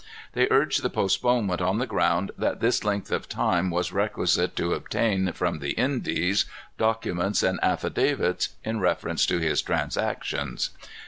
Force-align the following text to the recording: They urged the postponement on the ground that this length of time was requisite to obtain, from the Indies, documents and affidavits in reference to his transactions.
They 0.33 0.47
urged 0.49 0.81
the 0.81 0.89
postponement 0.89 1.61
on 1.61 1.77
the 1.77 1.85
ground 1.85 2.31
that 2.35 2.59
this 2.59 2.83
length 2.83 3.11
of 3.11 3.29
time 3.29 3.69
was 3.69 3.93
requisite 3.93 4.55
to 4.55 4.73
obtain, 4.73 5.31
from 5.33 5.59
the 5.59 5.73
Indies, 5.73 6.45
documents 6.79 7.43
and 7.43 7.59
affidavits 7.61 8.49
in 8.63 8.79
reference 8.79 9.27
to 9.27 9.37
his 9.37 9.61
transactions. 9.61 10.71